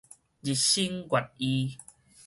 [0.41, 1.77] 日新月異